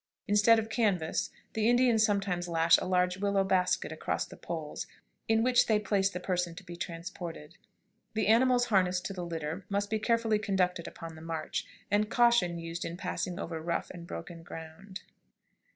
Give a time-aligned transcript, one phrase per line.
[0.27, 4.87] Instead of canvas, the Indians sometimes lash a large willow basket across the poles,
[5.27, 7.55] in which they place the person to be transported.
[8.15, 12.57] The animals harnessed to the litter must be carefully conducted upon the march, and caution
[12.57, 15.01] used in passing over rough and broken ground.